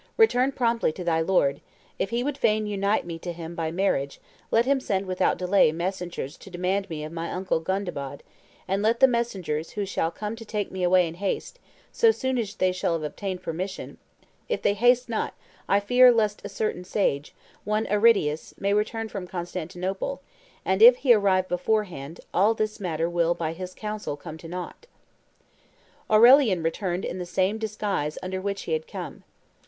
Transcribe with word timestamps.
Return 0.17 0.51
promptly 0.51 0.91
to 0.93 1.03
thy 1.03 1.21
lord; 1.21 1.61
if 1.99 2.09
he 2.09 2.23
would 2.23 2.35
fain 2.39 2.65
unite 2.65 3.05
me 3.05 3.19
to 3.19 3.31
him 3.31 3.53
by 3.53 3.69
marriage, 3.69 4.19
let 4.49 4.65
him 4.65 4.79
send 4.79 5.05
without 5.05 5.37
delay 5.37 5.71
messengers 5.71 6.37
to 6.37 6.49
demand 6.49 6.89
me 6.89 7.03
of 7.03 7.11
my 7.11 7.31
uncle 7.31 7.59
Gondebaud, 7.59 8.23
and 8.67 8.81
let 8.81 8.99
the 8.99 9.07
messengers 9.07 9.73
who 9.77 9.85
shall 9.85 10.09
come 10.09 10.35
take 10.35 10.71
me 10.71 10.81
away 10.81 11.07
in 11.07 11.13
haste, 11.13 11.59
so 11.91 12.09
soon 12.09 12.39
as 12.39 12.55
they 12.55 12.71
shall 12.71 12.93
have 12.93 13.03
obtained 13.03 13.43
permission; 13.43 13.99
if 14.49 14.63
they 14.63 14.73
haste 14.73 15.07
not, 15.07 15.35
I 15.69 15.79
fear 15.79 16.11
lest 16.11 16.41
a 16.43 16.49
certain 16.49 16.83
sage, 16.83 17.35
one 17.63 17.85
Aridius, 17.85 18.55
may 18.59 18.73
return 18.73 19.07
from 19.07 19.27
Constantinople, 19.27 20.19
and 20.65 20.81
if 20.81 20.95
he 20.95 21.13
arrive 21.13 21.47
beforehand, 21.47 22.21
all 22.33 22.55
this 22.55 22.79
matter 22.79 23.07
will 23.07 23.35
by 23.35 23.53
his 23.53 23.75
counsel 23.75 24.17
come 24.17 24.39
to 24.39 24.47
nought.' 24.47 24.87
Aurelian 26.09 26.63
returned 26.63 27.05
in 27.05 27.19
the 27.19 27.23
same 27.27 27.59
disguise 27.59 28.17
under 28.23 28.41
which 28.41 28.63
he 28.63 28.71
had 28.73 28.87
come. 28.87 29.23